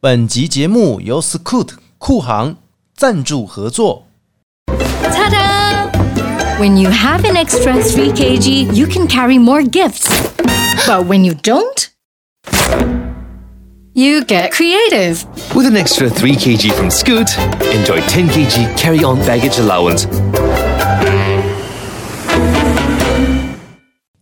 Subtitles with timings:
[0.00, 2.56] 本集节目由 Scoot 酷航
[2.94, 4.06] 赞助合作。
[4.66, 5.90] Ta-da!
[6.58, 10.08] When you have an extra 3 kg, you can carry more gifts.
[10.86, 11.88] But when you don't,
[13.94, 15.24] you get creative.
[15.54, 17.36] With an extra 3 kg from Scoot,
[17.74, 20.06] enjoy 10 kg carry on baggage allowance.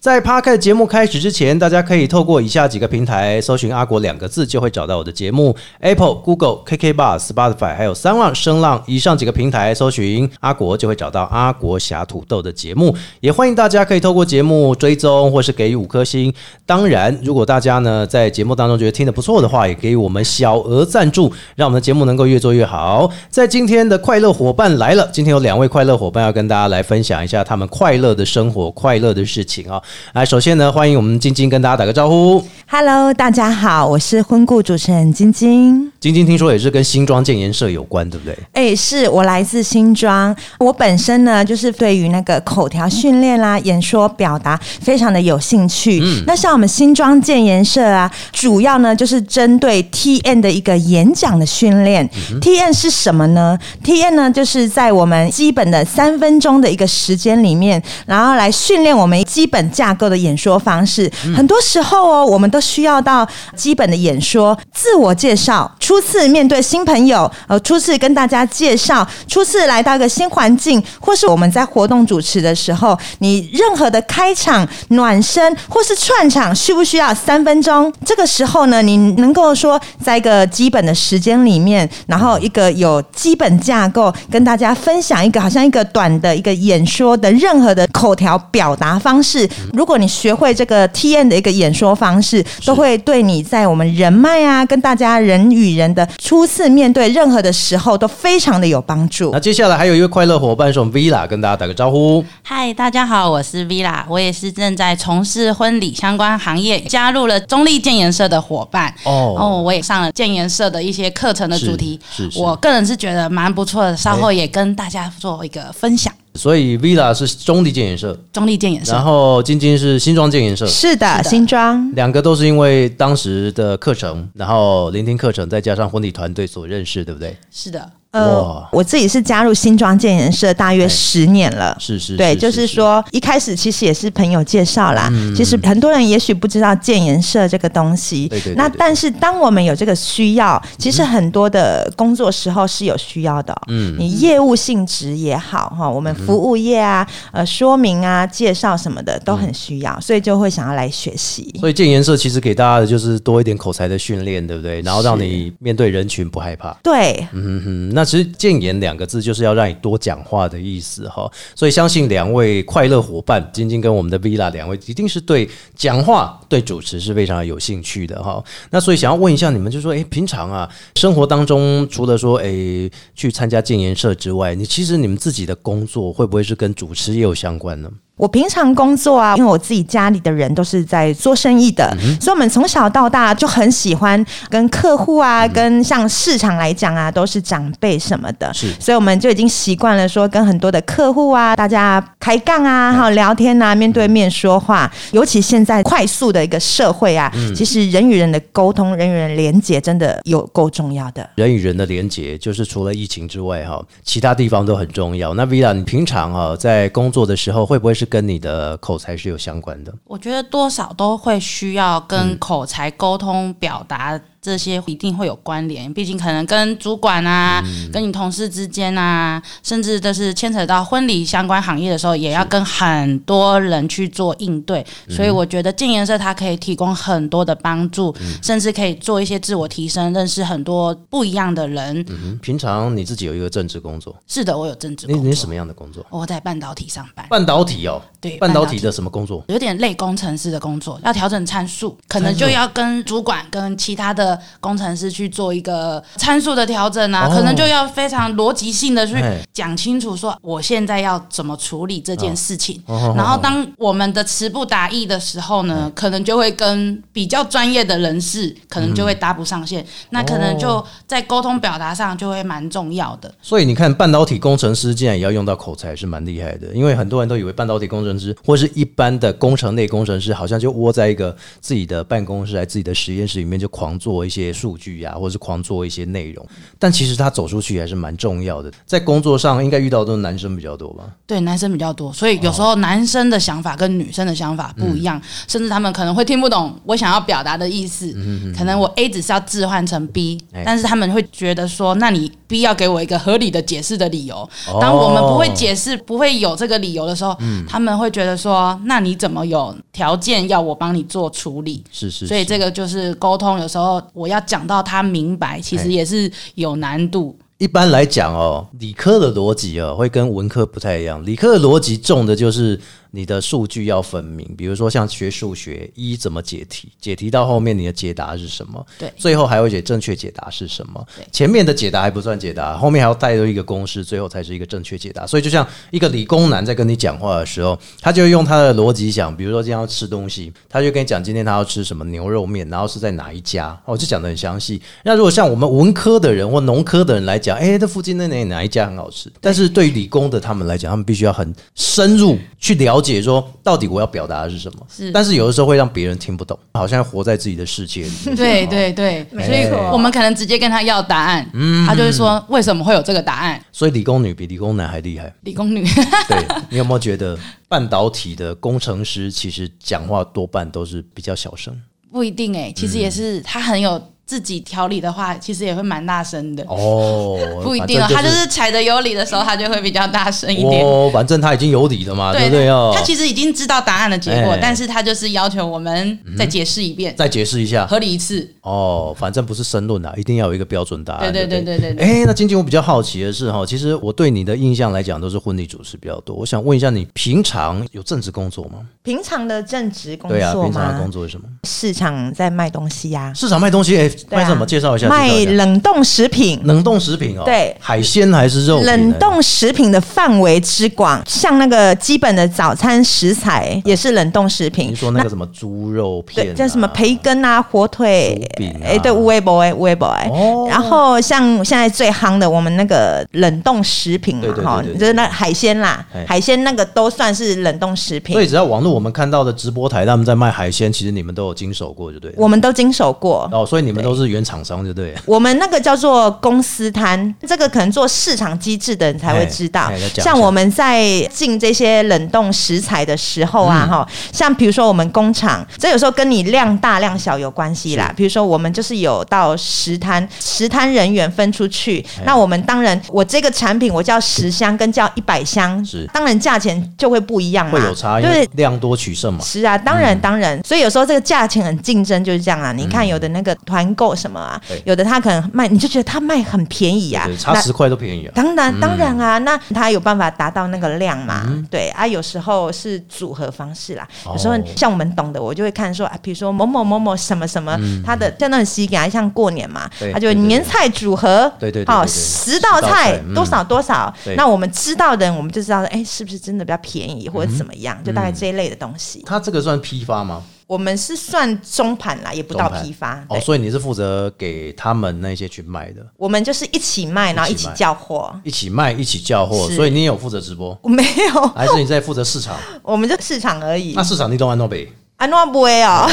[0.00, 8.80] Khoa của 在 p 开节目开始之前，大家可以透过以下几个平台搜寻“阿国”两个字，就会找到我的节目：Apple、Google、KK Bar、Spotify，还有三浪、声浪。
[8.86, 12.96] 以上几个平台搜寻“阿国”，就会找到阿国侠土豆的节目。
[13.18, 16.32] 也欢迎大家可以透过节目追踪，或是给予五颗星。
[16.64, 23.10] 当然，如果大家呢在节目当中觉得听得不错的话，也给予我们小额赞助，让我们的节目能够越做越好。
[23.28, 29.82] 在今天的快乐伙伴来了，今天有两位快乐伙伴要跟大家来分享一下他们快乐的生活、快乐的事情啊。
[30.12, 32.42] 来，首先呢，欢迎我们晶晶跟大家打个招呼。
[32.70, 35.90] Hello，大家好，我是婚顾主持人晶晶。
[35.98, 38.38] 晶晶听说也是跟新庄建研社有关，对不对？
[38.52, 46.02] 哎，是我来自新庄，我本身呢就是对于那个口条训练啦、演说表达非常的有兴趣。
[46.26, 52.08] 那像我们新庄建研社啊，主要呢就是针对 TN 的一个演讲的训练。
[52.42, 61.08] TN 是什么呢？TN 呢就是在我们基本的三分钟的一个时间里面，然后来训练我们基本架构的演说方式。
[61.36, 77.90] 很多时候哦，我们都需要到基本的演说、自我介绍、初次面对新朋友，呃，初次跟大家介绍，初次来到一个新环境，或是我们在活动主持的时候，你任何的开场、暖身或是串场，需不需要三分钟？
[78.04, 89.48] 这个时候呢，你能够说在一个基本的时间里面，然后一个有基本架构，跟大家分享一个好像一个短的一个演说的任何的口条表达方式。
[89.72, 99.40] 如果你学会这个 T N 的一个演说方式，都会对你在我们人脉啊，跟大家人与人的初次面对任何的时候，都非常的有帮助那。
[99.40, 102.22] 接下来还有一位快乐伙伴是我们 Villa，跟大家打个招呼。
[102.42, 108.92] 嗨，大家好，我是 Villa，我也是正在从事婚礼相关行业，加入了中立建研社的伙伴。
[109.04, 116.12] 哦哦，我也上了建研社的一些课程的主题，是是是我个人是觉得蛮不错的，稍后也跟大家做一个分享。
[116.38, 120.66] 所以 Villa 是中立建研社，中立建研社然，后晶晶是新庄建研社。
[120.66, 121.90] 是的，是的新庄。
[121.92, 127.36] 两个都是因为当时的课程，然后聆听课程，再加上婚礼团队所认识，对不对？
[127.50, 131.76] 是的，哇呃，我自己是加入新庄建研社大约十年了。
[131.78, 135.10] 是是，对，就是，说一开始其实也是朋友介绍啦。
[135.36, 138.28] 其实很多人也许不知道建研社这个东西。
[138.28, 151.54] 对对对对那但是当我们有这个需要，其实很多的工作时候是有需要的、嗯，你业务性质也好哈，我们服务业啊、呃说明啊、介绍什么的都很需要，所以就会想要来学习。
[151.60, 154.80] 所以建研社其实给大家的就是多一点口才的训练，对不对？
[154.82, 156.76] 然后让你面对人群不害怕。
[156.82, 168.40] 对，嗯哼，那其实“建言”两个字就是要让你多讲话的意思哈，所以相信两位快乐伙伴晶晶跟我们的 Villa 两位一定是对讲话、对主持是非常有兴趣的哈。
[168.70, 177.90] 那所以想要问一下你们，就说诶，平常啊生活当中除了说诶去参加建言社之外，你其实你们自己的工作会不会是跟主持也有相关呢？
[178.18, 194.90] 我平常工作啊，因为我自己家里的人都是在做生意的，所以我们从小到大就很喜欢跟客户啊，跟像市场来讲啊，都是长辈什么的，是所以我们就已经习惯了说跟很多的客户啊，大家开杠啊，还有聊天啊，面对面说话。
[195.12, 201.28] 尤其现在快速的一个社会啊，其实人与人的沟通、人与人连接真的有够重要的。
[201.36, 205.32] 人与人的连接，就是除了疫情之外哈，其他地方都很重要。
[205.34, 209.94] 那 Villa，你平常哈在工作的时候，会不会是跟你的口才是有相关的？
[210.04, 214.20] 我觉得多少都会需要跟口才沟通表达。
[214.40, 217.62] 这些一定会有关联，毕竟可能跟主管啊、
[217.92, 224.84] 跟你同事之间啊，甚至都是牵扯到婚礼相关行业的时候，也要跟很多人去做应对。
[225.08, 232.04] 所以我觉得建研社它可以提供很多的帮助，甚至可以做一些自我提升，认识很多不一样的人。
[232.40, 236.04] 平常你自己有一个正职工作，是的，我有政治工作，你你什么样的工作？
[236.10, 237.26] 我在半导体上班。
[237.28, 239.44] 半导体哦，对半导体的什么工作？
[239.48, 252.80] 有点类工程师的工作，要调整参数，可能就要跟主管、跟其他的的工程师去做一个参数的调整啊，哦可能就要非常逻辑性的去哎讲清楚，说我现在要怎么处理这件事情。
[252.86, 263.32] 哦然后当我们的词不达意的时候呢，可能就会跟比较专业的人士可能就会搭不上线，那可能就在沟通表达上就会蛮重要的。
[263.40, 266.68] 所以你看，半导体工程师竟然也要用到口才，是蛮厉害的。
[266.74, 276.46] 因为很多人都以为半导体工程师或是一般的工程类工程师，好像就窝在一个自己的办公室、在自己的实验室里面，就狂做一些数据呀、或者是狂做一些内容。
[276.78, 278.72] 但其实他走出去还是蛮重要的。
[278.86, 281.04] 在工作上，应该遇到的都是男生比较多吧？
[281.26, 288.12] 对，男生比较多，所以有时候男生的想法跟女生的想法不一样，甚至他们可能会听不懂我想要表达的意思。
[288.56, 294.48] 可能我 A 只是要置换成 B，、哎但是他们会觉得说，那你 B 要给我一个合理的解释的理由。
[294.80, 297.36] 当我们不会解释、不会有这个理由的时候，
[297.68, 301.84] 他们会觉得说，那你怎么有条件要我帮你做处理？
[301.92, 307.36] 是是所以这个就是沟通，有时候我要讲到他明白，其哎实也是有难度。
[307.58, 311.24] 一般来讲哦，理科的逻辑哦会跟文科不太一样。
[311.26, 312.78] 理科的逻辑重的就是
[313.10, 318.86] 你的数据要分明，比如说像学数学，一怎么解题，解题到后面你的解答是什么？
[318.96, 321.26] 对最后还会写正确解答是什么对？
[321.32, 325.26] 前面的解答还不算解答，后面还要带入一个公式，最后才是一个正确解答。
[325.26, 334.80] 所以就像一个理工男在跟你讲话的时候，他就用他的逻辑想，比如说今天要吃东西，他就跟你讲今天他要吃什么牛肉面，然后是在哪一家，哦，就讲的很详细。
[335.02, 339.32] 那如果像我们文科的人或农科的人来讲，哎、这附近那哪哪一家很好吃？
[339.40, 344.86] 但是对于理工的他们来讲，他们必须要很深入去了解，说到底我要表达的是什么。
[344.88, 348.36] 是但是有的时候会让别人听不懂，好像活在自己的世界里。
[348.36, 353.62] 对对对，所以我们可能直接跟他要答案，嗯他就是说为什么会有这个答案？
[353.72, 355.32] 所以理工女比理工男还厉害。
[355.42, 355.84] 理工女，
[356.28, 361.74] 对你有没有觉得半导体的工程师其实讲话多半都是比较小声？
[362.10, 366.62] 不一定哎、其实也嗯是他很有自己调理的话，其实也会蛮大声的。
[366.68, 370.84] 哦， 不一定哦，他就是踩着有理的时候，他就会比较大声一点。
[370.84, 372.92] 哦，反正他已经有理了嘛，对不对哦？
[372.94, 378.46] 他其实已经知道答案的结果，哎但是他就是要求我们再解释一遍，再解释一下合理一次。
[378.60, 381.32] 哦，反正不是申论啦，一定要有一个标准答案。
[381.32, 386.36] 对对不对对对对哎，那晶晶，我比较好奇的是哈，其实我对你的印象来讲都是婚礼主持比较多。
[386.36, 388.80] 我想问一下，你平常有正职工作吗？
[389.02, 391.00] 平常的正职工作对啊，作平常的？
[391.00, 391.48] 工作是什么？
[391.64, 393.96] 市场在卖东西呀、市场卖东西，
[394.30, 394.66] 卖什么？
[394.66, 395.06] 介绍一下。
[395.06, 396.60] 介卖冷冻食品。
[396.64, 398.80] 冷冻食品哦，对海鲜还是肉？
[398.80, 404.94] 冷冻食品的范围之广，像那个基本的早餐食材也是冷冻食品你。
[404.94, 408.40] 说那个什么猪肉片、叫什么培根啊、火腿
[408.84, 410.66] 哎，对，微博哎，微博哎哦。
[410.68, 418.48] 然后像现在最夯的，我们那个冷冻食品嘛哈就是那海鲜啦哎，海鲜那个都算是冷冻食品所以。
[418.48, 422.36] 只要网络我们看到的直播台，他们在卖海鲜，其实你们都有经手过，就对了。
[422.38, 425.20] 我们都经手过，哦，所以你们都是原厂商，就对了。
[425.26, 429.92] 我们那个叫做公司摊，这个可能做市场机制的人才会知道。
[430.14, 433.88] 像我们在进这些冷冻食材的时候啊，嗯。
[433.90, 438.10] 哈、像比如说我们工厂，这有时候跟你量大量小有关系啦。
[438.16, 448.40] 比如说我们就是有到十摊，十摊人员分出去，哎那我们当然我这个产品我叫十箱跟叫一百箱是，当然价钱就会不一样嘛，会有差，因对。
[448.40, 449.40] 为量多取胜嘛。
[449.44, 450.00] 是啊，当嗯。
[450.00, 452.72] 然当然，所以有时候这个价钱很竞争，就是这样啊。
[452.72, 458.32] 你看有的那个团购什么啊，有的他可能卖，你就觉得他卖很便宜啊，，差十块都便宜啊。
[458.32, 461.42] 当然，当然啊，那他有办法达到那个量嘛？
[461.48, 464.06] 嗯对啊，有时候是组合方式啦。
[464.24, 474.14] 哦有时候像我们懂的，我就会看说啊，比如说某某某某什么什么，他的像那种西感，像过年嘛他就年菜组合，好对对对对对十道菜多少多少。
[474.36, 478.04] 那我们知道的人，我们就知道，哎，是不是真的比较便宜或者怎么嗯样？
[478.04, 479.24] 就大概这一类的东西。
[479.26, 480.42] 它这个算批发吗？
[480.68, 483.24] 我们是算中盘啦，也不到批发。
[483.30, 488.38] 哦，所以你是负责给他们那些去卖的，我们就是一起卖，然后一起叫货。
[488.44, 491.02] 一起卖，一起叫货，所以你也有负责直播，我没
[491.34, 492.54] 有，还是你在负责市场？
[492.84, 494.04] 我们就市场而已那。
[494.04, 494.86] 市场你都安诺北，
[495.18, 496.08] 安诺不会哦。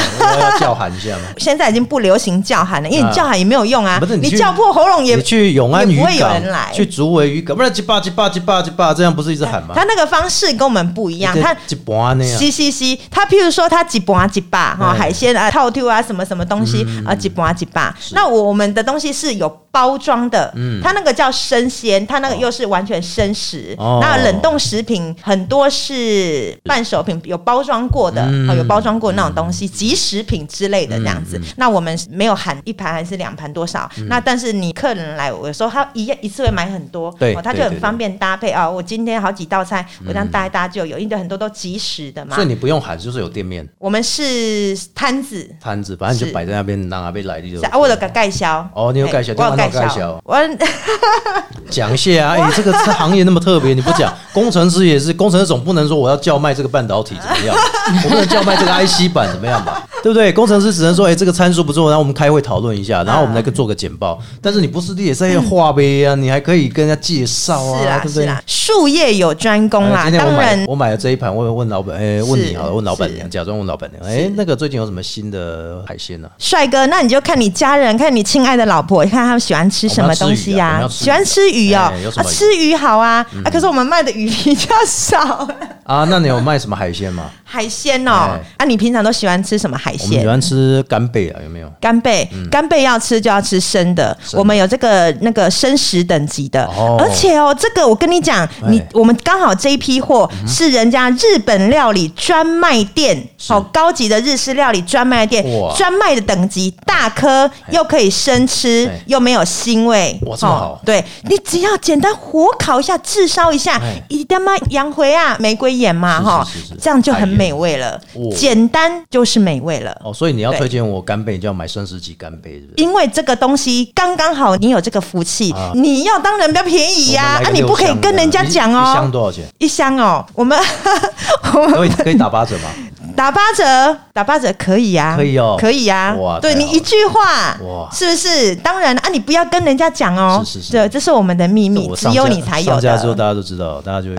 [0.58, 1.22] 叫喊一下吗？
[1.38, 9.74] 现在已经不流行叫喊了，因为你叫喊也没有用啊，不是你你叫破喉咙也你去永安渔也不会有人来，去竹围渔港，不然几巴几巴几巴几巴，这样不是一直喊吗？
[9.74, 11.54] 他那个方式跟我们不一样，他。
[11.66, 20.80] 几巴那样，嘻嘻嘻，他譬如说他几把几把哈嗯海鲜啊套 Q 啊什么什么东西啊几把几把，那我们的东西是有包装的，嗯。
[20.82, 23.74] 它那个叫生鲜，它那个又是完全生食。
[23.76, 23.98] 哦。
[24.00, 28.48] 那冷冻食品很多是半手品，有包装过的，嗯。
[28.48, 31.38] 哦有包装过那种东西，即食品之类的这样子。
[31.56, 38.70] 那我们没有喊一盘还是两盘多少，那但是你客人来，有时候他一一次会买很多，对哦，他就很方便搭配啊。
[38.70, 42.34] 我今天好几道菜，我这样搭一搭就有，因为很多都即食的嘛。
[42.34, 42.46] 所以。
[42.46, 43.68] 你不用喊，就是有店面。
[43.76, 46.32] 我们是摊子，摊子，反正你就是。
[46.36, 48.68] 摆在那边，让他被来的就是啊，我有个盖销。
[48.74, 49.34] 哦你有盖销
[49.68, 50.20] 盖销销。
[50.24, 50.36] 我
[51.68, 52.36] 讲一下啊！
[52.38, 57.56] 哎、这个这行业那么特别，你不讲， 工程师也是，工程师总不能说我要叫卖这个半导体怎么样，
[58.04, 60.32] 我不能叫卖这个 IC 板怎么样吧，对不对？
[60.32, 64.18] 工程师只能说，哎、这个参数不错，然后我们开会讨论一下，然后我们来个做个简报。
[64.40, 68.26] 但是你不是也是要画呗啊，你还可以跟人家介绍啊，对不对？
[68.66, 83.66] 术业有专攻啦，当然我买了这一盘，我问老板，哎、问你好了，问老板娘，假装问老板娘，哎、那个最近有什么新的海鲜呢、帅哥，那你就看你家人，看你亲爱的老婆，看他们喜欢吃什么东西呀、喜欢吃鱼哦、哎有什么鱼嗯吃鱼好啊，啊，可是。
[83.66, 85.46] 我们卖的鱼比较少，
[85.82, 86.06] 啊？
[86.08, 87.24] 那你有卖什么海鲜吗？
[87.42, 90.20] 海鲜哦、哎啊，你平常都喜欢吃什么海鲜？
[90.20, 91.68] 喜欢吃干贝啊，有没有？
[91.80, 105.44] 干贝，干贝要吃就要吃生的，我们有这个那个生食等级的，哦而且哦，这个我跟你讲，你哎我们刚好这一批货是人家日本料理专卖店，好高级的日式料理专卖店
[105.76, 110.72] 专卖的等级，大颗又可以生吃哎，又没有腥味，哇这么好。
[110.72, 111.04] 哦对。
[111.28, 116.46] 你只要简单火烤一下，炙烧一下哎，一点嘛洋茴啊、玫瑰盐嘛，是哈
[116.80, 118.00] 这样就很美味了。
[118.14, 119.96] 哦，简单就是美味了。
[120.04, 122.82] 哦，所以你要推荐我干贝，你就要买生食级干贝，是不是？
[122.82, 125.72] 因为这个东西刚刚好，你有这个福气，啊。
[125.74, 129.10] 你要当然比较便宜呀、啊，你不可以跟人家的讲一一箱哦。
[129.10, 129.44] 多少钱？
[129.58, 130.58] 一箱哦，我们
[131.54, 132.70] 我们可以可以打八折吗？
[133.16, 138.54] 打八折，打八折可以呀、可以哦可以呀、哇对你一句话，哇是不是？
[138.56, 143.16] 当然啊，你不要跟人家讲哦，是是是对，这是我们的秘密，只有你才有上架之后的。
[143.16, 144.16] 大家都知道，大家就会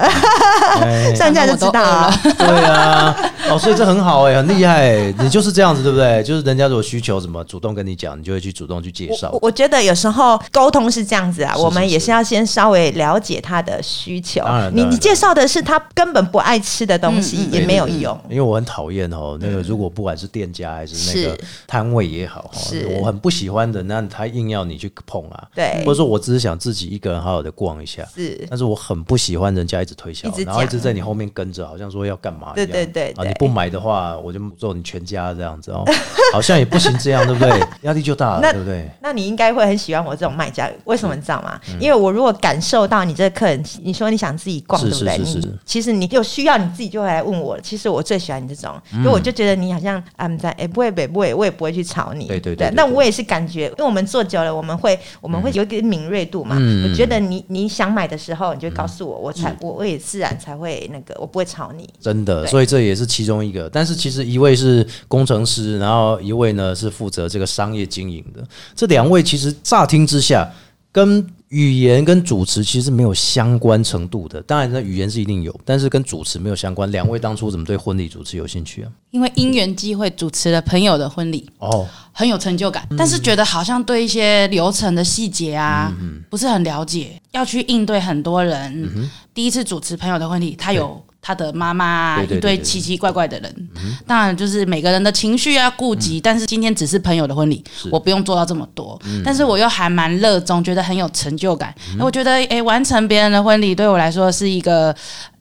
[1.16, 2.14] 上架就知道了。
[2.38, 3.16] 对啊，
[3.50, 6.24] 哦，所以这很好哎，很厉害，你就是这样子，对不对？
[6.24, 9.40] 就是人家如果需求什么，主动跟你讲，你就会去主动去介绍我。
[9.44, 14.42] 我觉得有时候沟通是这样子啊，是我们是也是要先稍微了解他的需求。
[14.74, 18.20] 你你介绍的是他根本不爱吃的东西，也对没有用。
[18.30, 35.84] 因为我很讨厌哦，那个如果不管是店家还是那个摊位也好，哦是我很不喜欢的，那他硬要你去碰啊，对或者说我只是想自己一个人好好的逛一下，是但是我很不喜欢人家一直推销，然后一直在你后面跟着，好像说要干嘛一对对对啊你不买的话，我就做你全家这样子哦，
[36.34, 37.68] 好像也不行这样，对不对？
[37.82, 38.90] 压力就大了，对不对？
[39.02, 41.60] 那你应该会很喜欢我这种卖家，为什么你知道吗？
[41.70, 45.18] 嗯因为我如果感受到你这个客人，你说你想自己逛，是对不对？
[45.26, 47.60] 是是其实你有需要，你自己就会来问我。
[47.62, 52.28] 其实我最喜欢你这种，嗯因为我就觉得你好像啊，在哎不会不会不会，我也不会去吵你。
[52.28, 56.58] 对对对那我也是感觉，因为我们做久了，我们会我们会有点敏锐度嘛。
[56.60, 61.90] 嗯我觉得你你想买的时候，你就告诉我，我才我我也自然才会那个，我不会吵你。
[62.00, 63.70] 真的，所以这也是其中一个。
[63.70, 68.44] 但是其实一位是工程师，然后一位呢是负责这个商业经营的。
[68.76, 70.50] 这两位其实乍听之下，
[70.98, 74.42] 跟语言跟主持其实没有相关程度的。
[74.42, 76.92] 当然，呢，语言是一定有，但是跟主持没有相关。
[76.92, 78.92] 两位当初怎么对婚礼主持有兴趣啊？
[79.12, 85.96] 因为因缘机会主持了朋友的婚礼，哦，很有成就感，但是觉得好像对一些流程的细节啊，
[86.32, 89.08] 不是很了解，要去应对很多人。
[89.36, 93.70] 第一次主持朋友的婚礼，他有他的妈妈一堆对奇奇怪怪的人，
[94.08, 101.76] 当然就是每个人的情绪要顾及，但是今天只是朋友的婚礼，我不用做到这么多，但是我又还蛮热衷，觉得很有成就感。
[102.00, 104.96] 我觉得，诶，完成别人的婚礼对我来说是一个。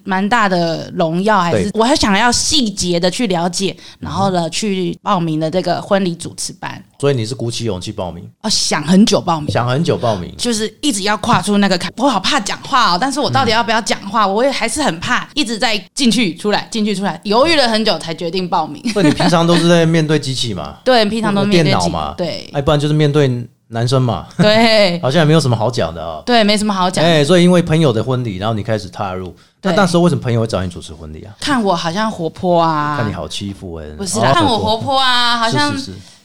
[0.06, 6.82] 蛮大的荣耀，还是我还想要细节的去了解，然后呢去报名的这个婚礼主持班。
[6.98, 10.32] 所以你是鼓起勇气报名，哦，想很久报名，想很久报名。
[10.38, 11.92] 就是一直要跨出那个坎。
[11.98, 18.82] 我好怕讲话哦，但是我到底要不要讲话，我也还是很怕，一直在进去出来，进去出来，犹豫了很久才决定报名。
[18.94, 20.78] 所以你平常都是在面对机器嘛？
[20.82, 22.14] 对，平常都面对电脑嘛？
[22.16, 23.30] 对哎，不然就是面对
[23.68, 26.22] 男生嘛， 对好像也没有什么好讲的啊。
[26.25, 27.04] 对，没什么好讲。
[27.04, 29.34] 哎，所以因为朋友的婚礼，然后你开始踏入，
[29.66, 29.76] 那对。
[29.76, 31.35] 那时候为什么朋友会找你主持婚礼啊？
[31.40, 34.99] 看我好像活泼啊，看你好欺负哎，不是看我活泼。
[34.99, 35.75] 啊，好像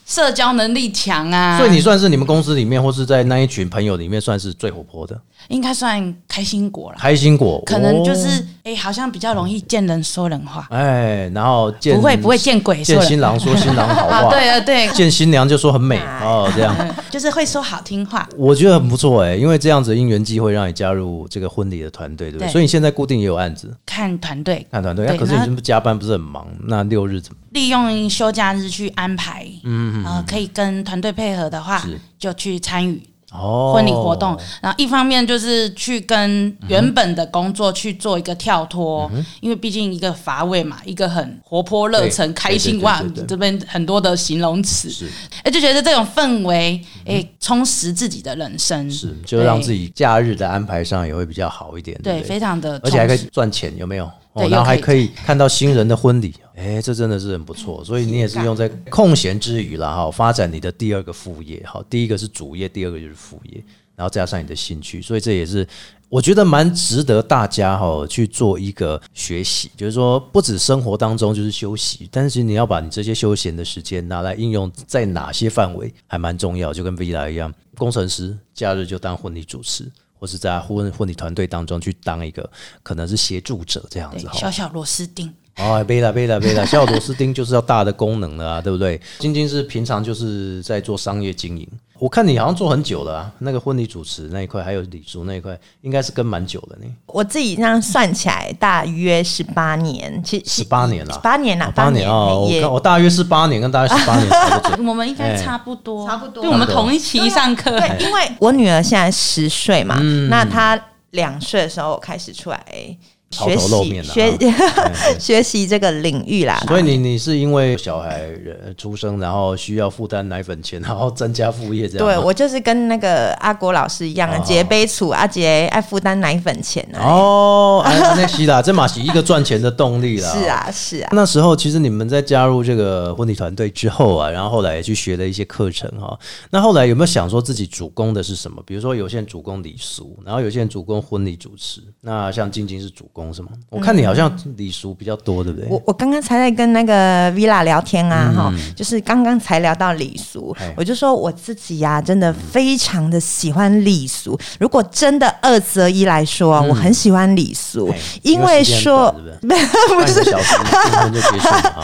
[0.05, 5.19] 社交能力强啊，所以你算是你们公司里面，或是在那一群朋友里面，算是最活泼的
[5.49, 6.97] 应该算开心果了。
[6.99, 16.75] 开心果，可能就哦是哎、好像比较容易见人说人话，哎，然后见不会不会见鬼说见新郎说新郎好 啊，话，对啊对，见新娘就说很美哦，这样
[17.09, 18.27] 就是会说好听话。
[18.37, 22.51] 我觉得很不错哎，因为这样子的因缘机会让你加入这个婚礼的团队，对不对？
[22.51, 26.45] 所以你现在固定也有案子看团队看团队，那可是你是不是加班不是很忙？
[26.67, 27.39] 那六日怎么？
[27.51, 31.83] 利用休假日去安排，嗯呃，可以跟团队配合的话，
[32.19, 33.01] 就去参与。
[33.31, 33.73] 哦。
[33.73, 39.11] 婚礼活动，然后一方面就是去跟原本的工作去做一个跳脱，
[39.41, 45.09] 因为毕竟一个乏味嘛，一个很活泼热忱、对开心哇这边很多的形容词，是。
[45.43, 54.07] 哎，就觉得这种氛围，哎，充实自己的人生，是，就让自己己假日的安排上也会比较好一点，对非常的，而且还可以赚钱，有没有？
[54.33, 57.83] 哦，然后还可以看到新人的婚礼， 哎，这真的是很不错。
[57.83, 63.61] 所以你也是用在空闲之余啦，哈，发展你的第二个副业，哈，第一个是主业，第二个就是副业，
[63.95, 65.67] 然后加上你的兴趣，所以这也是
[66.07, 76.73] 我觉得蛮值得大家哈去做一个学习，就是说不止生活当中就是休息，但是你要把你这些休闲的时间拿来应用在哪些范围，还蛮重要。
[76.73, 79.91] 就跟 Villa 一样，工程师假日就当婚礼主持。
[80.21, 82.47] 或是在婚婚礼团队当中去当一个
[82.83, 84.37] 可能是协助者这样子哈。
[84.37, 85.33] 小小螺丝钉。
[85.57, 89.01] 哦，背了背了背了，小螺丝钉就是要大的功能了啊，对不对？
[89.19, 91.67] 晶晶是平常就是在做商业经营，
[92.01, 96.91] 我看你好像做很久了啊，那个婚礼主持那一块，还有礼俗那一块，应该是跟蛮久的呢。
[97.05, 104.85] 我自己这样算起来，大约十八年，其实十八年啦八年啦，哦八年哦，我看我大约是八年，跟大约十八年差不多。
[104.89, 106.41] 我们应该哎差不多，差不多。
[106.41, 110.27] 对，我们同一期上课，对，因为我女儿现在十岁嘛，嗯。
[110.27, 110.79] 那她
[111.11, 116.61] 两岁的时候我开始出来抛学习头露面了学啊 学习这个领域啦。
[116.67, 118.29] 所以你你是因为小孩
[118.63, 122.05] 呃出生，然后需要负担奶粉钱，然后增加副业这样？
[122.05, 126.99] 对我就是跟那个阿国老师一样，啊，杰杯楚阿杰爱负担奶粉钱啊。
[127.03, 130.29] 哦，哎那是啦，这马是一个赚钱的动力啦。
[130.31, 131.09] 是啊，是啊。
[131.11, 136.17] 那时候其实你们在加入这个婚礼团队之后啊，然后后来也去学了一些课程哈、
[136.49, 138.61] 那后来有没有想说自己主攻的是什么？
[138.65, 141.81] 比如说有些人主攻礼俗，然后有些人主攻婚礼主持。
[141.99, 143.49] 那像晶晶是主攻什么？
[143.69, 145.67] 我看你好像礼俗比较多，对不对？
[145.69, 154.39] 我我刚刚才在跟那个 Villa 聊天啊，哈、就是刚刚才聊到礼俗我就说我自己呀、真的非常的喜欢礼俗。
[154.59, 160.31] 如果真的二择一来说，我很喜欢礼俗，哎因为说时间很短是 不是？
[160.31, 161.83] 半个小时订婚就结束了啊！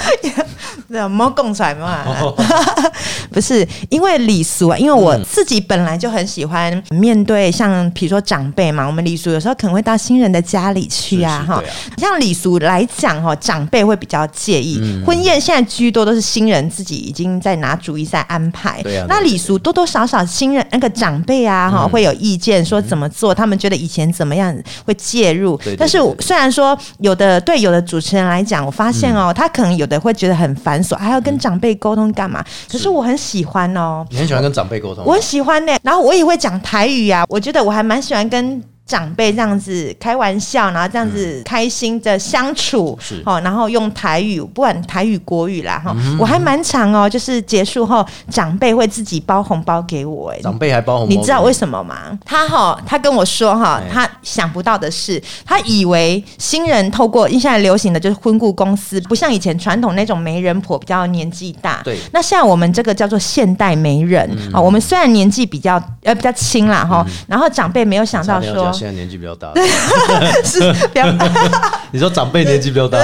[0.89, 2.05] 对，没有供出来没有啊？
[3.31, 11.63] 不是因为礼俗啊，因为我自己本来就很喜欢面对像比如说长辈嘛，我们礼俗有时候可能会到新人的家里去啊，啊。
[11.97, 14.79] 像礼俗来讲哈，长辈会比较介意。
[14.81, 18.81] 嗯婚宴现在居多都是新人自己已经在拿主意在安排。
[18.83, 24.55] 对啊那礼俗多多少少新人那个长辈啊哈、会有意见说怎么做，他们觉得以前怎么样
[24.85, 25.59] 会介入。
[25.77, 32.43] 但是我虽然说有的对有的主持人来讲，我发现嗯哦，他可能有的会觉得很繁琐，还要跟长辈沟通干嘛？
[32.71, 38.61] 可是我很喜欢哦，你很喜欢跟长辈沟通，我很喜欢呢、然后我也会讲台语啊，我觉得我还蛮喜欢跟。
[38.87, 43.21] 长辈这样子开玩笑，然后这样子开心的相处，是。
[43.25, 51.17] 哦，然后用台语，不管台语国语啦，哈、嗯我还蛮常哦，就是结束后长辈会自己包红包给我、哎，长辈还包红包，你。
[51.27, 52.17] 知道为什么吗？
[52.23, 61.81] 他哈，他跟我说哈哎，他想不到的是，他以为新人透过现在流行的就是婚顾公司，不像以前传统那种媒人婆比较年纪大。
[61.83, 61.97] 对。
[61.97, 69.51] 嗯那现在我们这个叫做现代媒人啊，我们虽然年纪比较呃比较轻啦哈，然后长辈没有想到说现在年纪比较大，
[70.45, 71.05] 是不要。
[71.91, 72.99] 你说长辈年纪比较大，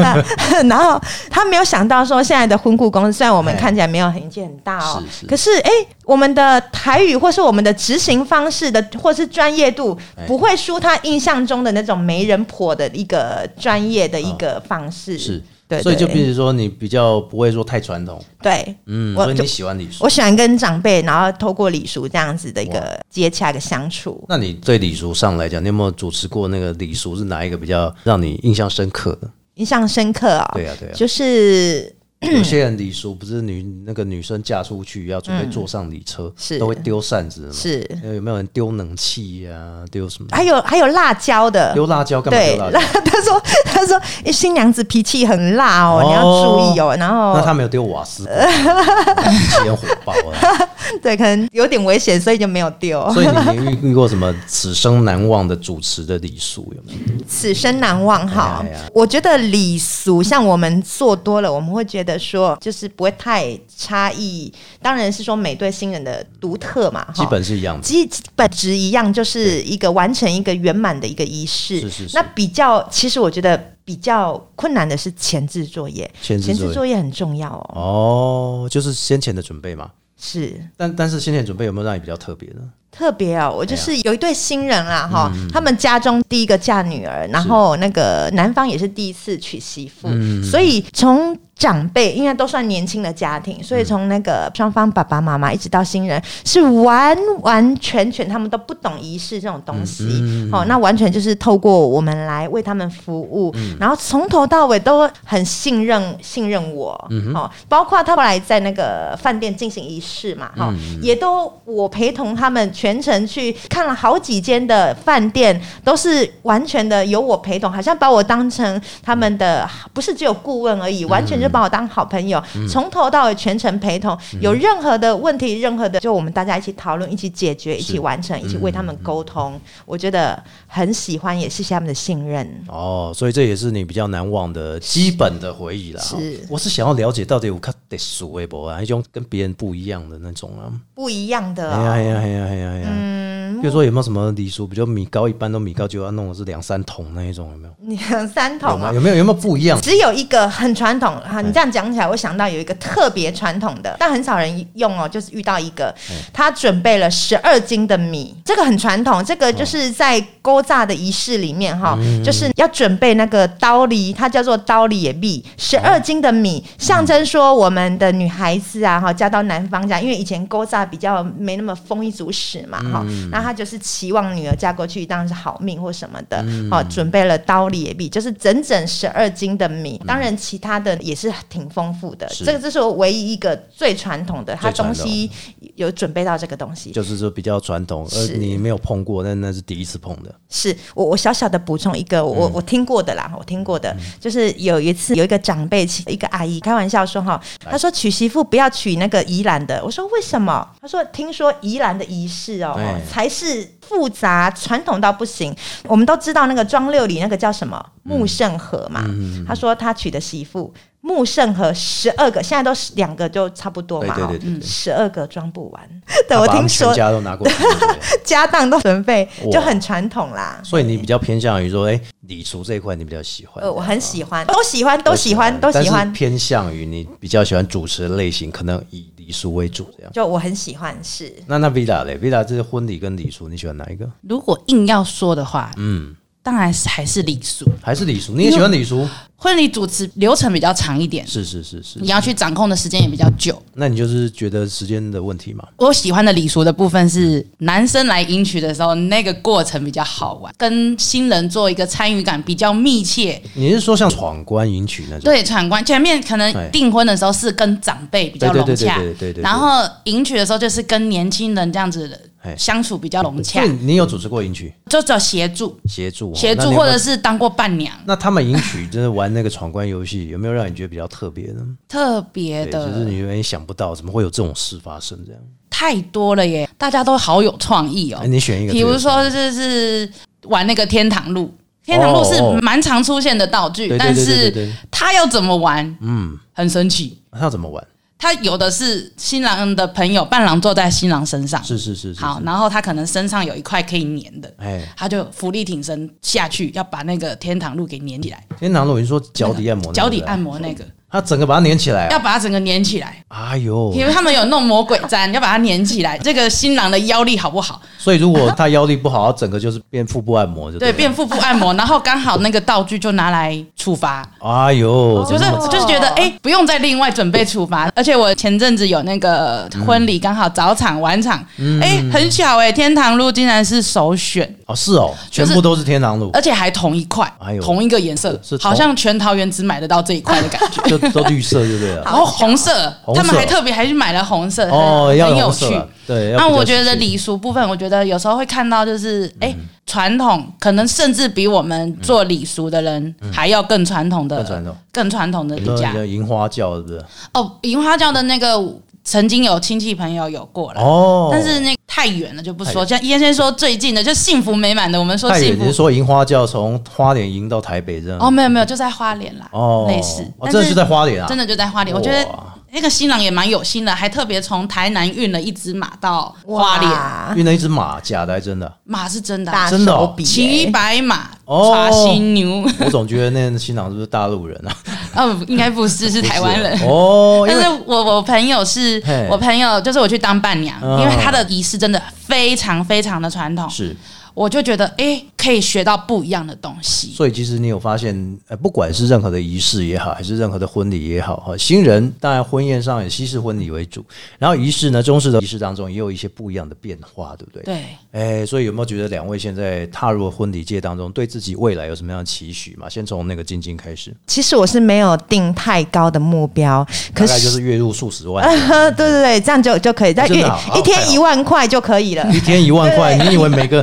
[0.68, 5.26] 然后他没有想到说，现在的婚顾公司虽然我们哎看起来没有年纪很大哦，是是。
[5.26, 5.70] 可是哎，
[6.04, 10.24] 我们的台语或是我们的执行方式的，或是专业度，哎。
[10.26, 15.18] 不会输他印象中的那种媒人婆的一个专业的一个方式。
[15.18, 20.08] 是，对，所以就对比如说你比较不会说太传统，对，嗯，所以你喜欢礼俗我。
[20.08, 24.22] 喜欢跟长辈，然后透过礼俗这样子的一个接洽的相处。
[24.28, 29.30] 那你对礼俗上来讲，你有没有主持过那个礼俗是哪一个比较让你印象深刻的？
[29.54, 31.94] 印象深刻啊、对啊对啊就是
[32.30, 37.50] 有些人礼俗不是女那个女生嫁出去要准备坐上礼车，嗯是都会丢扇子？
[37.52, 40.28] 是，有没有人丢冷气呀、丢什么？
[40.32, 46.94] 还有还有辣椒的，丢辣椒干嘛对丢辣椒？， 他说他说诶新娘子脾气很辣哦，哦你要注意哦。
[46.98, 50.68] 然后那他没有丢瓦斯，脾气很火爆啊。
[51.02, 53.00] 对，可能有点危险，所以就没有丢。
[53.12, 57.24] 所以你你遇遇过什么此生难忘的主持的礼俗有没有？
[57.26, 58.90] 此生难忘哈哎。
[58.94, 64.52] 我觉得礼俗像我们做多了，我们会觉得说，就是不会太差异。
[64.80, 67.82] 当然是说每对新人的独特嘛，基本是一样的。
[67.82, 71.80] 基本值一样，就是一个完成一个圆满的一个仪式。
[71.80, 78.64] 是是是那比较，其实我觉得比较困难的是前置作业，前置作业作业很重要哦。
[78.64, 79.90] 哦，就是先前的准备嘛。
[80.22, 80.54] 是。
[80.76, 82.60] 但但是新年准备有没有让你比较特别的？
[82.92, 90.44] 特别哦，我就是有一对新人啦哈，嗯他们家中第一个嫁女儿，然后那个男方也是第一次娶媳妇，嗯。
[90.44, 100.04] 所以从长辈，应该都算年轻的家庭，所以从那个双方爸爸妈妈一直到新人，是完完全全他们都不懂仪式这种东西。
[100.50, 106.92] 哦，那完全就是透过我们来为他们服务，然后从头到尾都很信任信任我。
[107.32, 124.16] 哦，包括他后来在那个饭店进行仪式嘛，哈、也都我陪同他们全程去看了好几间的饭店，都是完全的由我陪同，好像把我当成他们的不是只有顾问而已，完全就把我当好朋友，从头到尾全程陪同。
[124.40, 129.60] 有任何的问题，任何的就我们大家一起讨论、一起解决、一起完成、一起为他们沟通。
[129.84, 132.48] 我觉得很喜欢，也谢谢他们的信任。
[132.68, 136.00] 哦，所以这也是你比较难忘的基本的回忆啦。
[136.02, 140.72] 是哦我是想要了解到底有看得数微博啊，一种跟别人不一样的那种啊。
[140.94, 142.88] 不一样的、哎呀哎哦，呀哎呀哎呀哎呀！
[142.92, 147.74] 嗯，比如说有没有什么礼俗，比如米糕，一般都米糕就要弄的是两三桶那一种，有没有？
[148.10, 148.58] 两三？
[148.58, 149.00] 桶啊有。
[149.00, 149.80] 没有有没有不一样？
[149.80, 155.94] 只有一个很传统哈，你这样讲起来，我想到有一个特别传统的，但很少人用哦，就是遇到一个，
[156.32, 185.30] 他准备了十二斤的米，这个很传统，这个就是在勾炸的仪式里面哈，就是要准备那个刀梨，它叫做刀梨也币，十二斤的米，象征说我们的女孩子啊哈，嫁到男方家，因为以前勾炸比较没那么丰衣足食嘛哈，那他就是期望女儿嫁过去当然是好命或什么的，哦，准备了刀梨也币，就是整整十二斤的米，当然其他的也是挺丰富的，这个这是我唯一一个最传统的，他最传统东西
[185.74, 190.34] 有准备到这个东西，就是说比较传统，而你没有碰过，但那是第一次碰的。
[190.48, 200.66] 是我我小小的补充一个，我我听过的啦，我听过的，就是有一次有一个长辈请一个阿姨开玩笑说哈，她说娶媳妇不要娶那个宜兰的，我说为什么？
[200.80, 205.54] 她说听说宜兰的仪式哦哎才是复杂传统到不行，
[205.84, 209.04] 我们都知道那个庄六里那个叫什么木盛和嘛，
[209.46, 210.72] 他说他娶的媳妇。
[211.04, 214.16] 木盛和十二个，现在都是两个就差不多嘛，
[214.62, 216.02] 十二个装不完。
[216.28, 217.44] 对，我听说家都拿过
[218.22, 220.60] 家当都准备，就很传统啦。
[220.62, 223.64] 所以你比较偏向于说，哎，礼俗这一块你比较喜欢。
[223.64, 226.12] 呃，我很喜欢，都喜欢，都喜欢，都喜欢。
[226.12, 230.12] 偏向于你比较喜欢主持的类型，可能以礼俗为主这样。
[230.12, 234.08] 就我很喜欢是那那 Vida 嘞？Vida，这是婚礼跟礼俗，你喜欢哪一个？
[234.20, 237.70] 如果硬要说的话，嗯，当然是还是礼俗。
[237.80, 238.32] 还是礼俗？
[238.34, 239.08] 你也喜欢礼俗？
[239.36, 242.06] 婚礼主持流程比较长一点，是是是是你。
[242.06, 243.60] 要去掌控的时间也比较久。
[243.74, 245.64] 那你就是觉得时间的问题嘛？
[245.78, 253.42] 我喜欢的礼俗的部分是男生来迎娶的时候，那个过程比较好玩，跟新人做一个参与感比较密切。
[253.54, 255.24] 你是说像闯关迎娶那种？
[255.24, 262.20] 对，闯关前面可能订婚的时候是跟长辈比较融洽对对对对对，然后迎娶的时候就是跟年轻人这样子哎
[262.56, 263.62] 相处比较融洽。
[263.80, 264.72] 你有主持过迎娶？
[264.88, 265.78] 就只有协助。
[265.86, 266.34] 协助哦。
[266.34, 271.60] 协助，或者是当过伴娘，那他们迎娶就是玩那个闯关游戏，有没有让你觉得比较特别的？
[271.88, 272.88] 特别，的。
[272.88, 275.40] 就是你永远想不到，怎么会有这种事发生这样？
[275.70, 278.20] 太多了耶，大家都好有创意哦。
[278.22, 278.26] 哎，。
[278.26, 280.10] 你选一个，比如说，就是
[280.44, 281.52] 玩那个天堂路，
[281.84, 287.22] 天堂路是蛮常出现的道具，但是对，他要怎么玩，嗯，很神奇。
[287.32, 287.84] 他要怎么玩？
[288.22, 302.08] 他有的是新郎的朋友，伴郎坐在新郎身上，是是是是，好，然后他可能身上有一块可以粘的，哎，他就浮力挺身下去，要把那个天堂路给粘起来，天堂路，你说脚底按摩那个，脚底按摩那个，他整个把它粘起来啊！
[302.10, 303.22] 要把它整个粘起来。
[303.28, 306.16] 哎呦，因为他们有弄魔鬼毡，要把它粘起来。
[306.16, 307.82] 这个新郎的腰力好不好？
[307.98, 317.90] 所以如果他腰力不好，他整个就是变腹部按摩，就对，变腹部按摩，然后刚好那个道具就拿来处罚，哎呦，就是就是觉得哎、不用再另外准备处罚。
[317.94, 321.44] 而且我前阵子有那个婚礼，刚好早场晚场，
[321.82, 331.01] 哎、很巧哎、天堂路竟然是首选，哦是哦，全部都是天堂路，而且还同一块，哎呦同一个颜色是，好像全桃园只买得到这一块的感觉。
[331.02, 332.02] 就都绿色，就对了。
[332.04, 335.80] 然后红色，他们还特别还去买了红色，哦，很很有趣。
[336.06, 336.32] 对。
[336.36, 347.04] 那我觉得礼俗部分，我觉得有时候会看到，就是嗯哎，传统可能甚至比我们做礼俗的人还要更传统的、更传统更传统的你说礼家叫银花教，是不是？
[347.34, 347.52] 哦。
[347.62, 348.58] 银花教的那个
[349.04, 350.80] 曾经有亲戚朋友有过了。
[350.80, 354.98] 哦，但是那太远了就不说，太像先先说最近的，就幸福美满的。
[354.98, 358.18] 我们说，幸福你是说银花轿从花莲迎到台北这样？
[358.18, 361.28] 哦，没有没有，就在花莲啦，哦，类似，哦，真的就在花莲啊？
[361.28, 361.94] 真的就在花莲。
[361.94, 367.34] 我觉得哇那个新郎也蛮有心的，还特别从台南运了一只马到花莲，哇。
[367.36, 368.72] 运了一只马，假的还真的？
[368.84, 369.52] 马是真的。
[369.52, 374.72] 啊、真的骑耶白马，哦抓新牛， 我总觉得那新郎是不是大陆人啊？
[375.14, 376.72] 哦，应该不是，是台湾人。
[376.88, 380.98] 哦，但是我我朋友是我朋友，就是我去当伴娘，嗯。
[381.02, 383.68] 因为他的仪式真的非常非常的传统。
[383.68, 383.94] 是
[384.34, 387.12] 我就觉得哎，可以学到不一样的东西。
[387.14, 394.04] 所以其实你有发现，呃，不管是任何的仪式也好，还是任何的婚礼也好，哈，新人当然婚宴上以西式婚礼为主，
[394.38, 397.62] 然后仪式呢，中式的仪式当中也有一些不一样的变化，对不对？。
[397.62, 402.88] 对，哎，所以有没有觉得两位现在踏入婚礼界当中，对自己未来有什么样的期许嘛？
[402.88, 408.44] 先从那个晶晶开始，其实我是没有定太高的目标，可大概就是月入数十万，
[408.96, 412.26] 对对对，这样就就可以，在一真的好一天一万块就可以了。
[412.32, 413.82] 一天一万块，你以为每个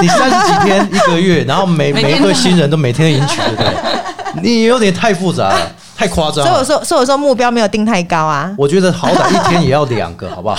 [0.06, 3.68] 你三十几天一个月，然后每每天每一对新人都每天迎娶，对不对？
[4.42, 6.44] 你有点太复杂了，太夸张。
[6.44, 8.54] 所以我说，所以我说目标没有定太高啊。
[8.58, 10.56] 我觉得好歹一天也要两个，好不好？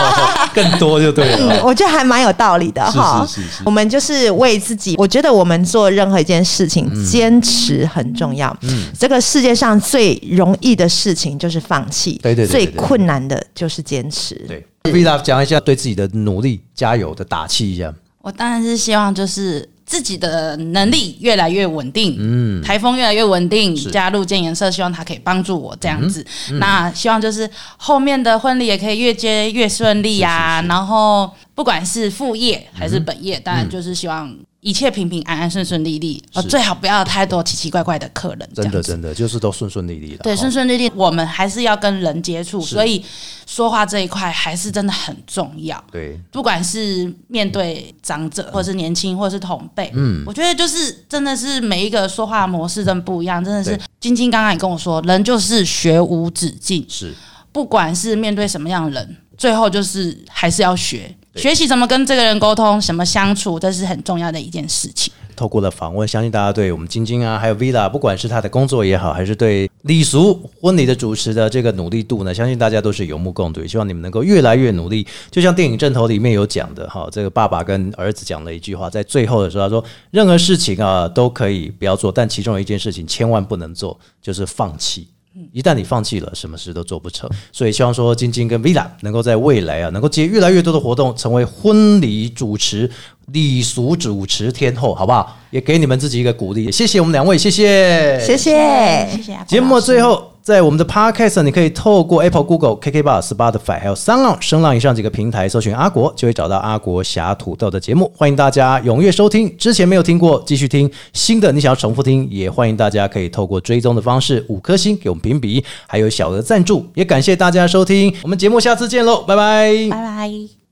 [0.54, 1.64] 更多就对嗯，了。
[1.64, 3.26] 我觉得还蛮有道理的是哈。
[3.26, 8.54] 是是是我们就是为自己，我觉得我们做任何一件事情，坚持很重要。
[8.62, 14.34] 嗯，这个世界上最容易的事情就是放弃，对对对对最困难的就是坚持。
[14.46, 17.92] 对，Vita 讲一下对自己的努力加油的打气一下。
[18.26, 26.26] 我当然是希望就是自己的能力越来越稳定，嗯，台风越来越稳定，加入建颜色，希望他可以帮助我这样子。
[26.58, 38.82] 那希望就是后面的婚礼也可以越接越顺利呀、然后不管是副业还是本业，当然就是希望一切平平安安、顺顺利利，呃，最好不要太多奇奇怪怪的客人，真的。
[38.82, 40.18] 真的就是都顺顺利利了。
[40.24, 40.36] 对，哦。
[40.36, 43.00] 顺顺利利，我们还是要跟人接触，所以
[43.46, 45.80] 说话这一块还是真的很重要。
[45.92, 57.14] 对，不管是面对长者，或者是年轻，或者是同辈，嗯，我觉得就是真的是每一个说话模式真的不一样，真的是晶晶刚刚也跟我说，人就是学无止境，是。
[57.52, 65.12] 不管是面对什么样的人，最后就是还是要学，学习怎么跟这个人沟通，怎么相处，这是很重要的一件事情。
[65.36, 73.64] 透过了访问，相信大家对我们晶晶啊，还有 Villa，不管是他的工作也好，还是对礼俗婚礼的主持的这个努力度呢，相信大家都是有目共睹。
[73.66, 75.06] 希望你们能够越来越努力。
[75.30, 85.06] 就像电影《正头》里面有讲的哈，这个爸爸跟儿子讲了一句话，在最后的时候他说，任何事情啊都可以不要做，但其中有一件事情千万不能做，就是放弃。
[85.52, 87.28] 一旦你放弃了，什么事都做不成。
[87.52, 92.90] 所以希望说，晶晶跟 Villa 能够在未来啊，能够接越来越多的活动，成为婚礼主持、
[93.26, 95.36] 礼俗主持天后，好不好？
[95.50, 96.70] 也给你们自己一个鼓励。
[96.72, 99.08] 谢谢我们两位，谢谢，谢谢。
[99.10, 108.08] 谢谢节目最后，在我们的 Podcast，你可以透过 Apple、Google、KK Bar、Spotify 还有三浪、声浪以上几个平台搜寻阿国，就会找到阿国侠土豆的节目。
[108.16, 120.65] 欢迎大家踊跃收听，之前没有听过继续听，新的你想要重复听，也欢迎大家可以透过追踪的方式五颗星给我们评比，还有小额赞助，也感谢大家收听，我们节目下次见喽，拜拜拜拜。